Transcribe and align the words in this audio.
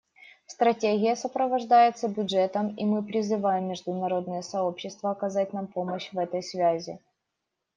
Стратегия 0.47 1.15
сопровождается 1.15 2.07
бюджетом, 2.07 2.73
и 2.73 2.85
мы 2.85 3.03
призываем 3.03 3.67
международное 3.69 4.41
сообщество 4.41 5.11
оказать 5.11 5.53
нам 5.53 5.67
помощь 5.67 6.09
в 6.11 6.17
этой 6.17 6.41
связи. 6.41 6.97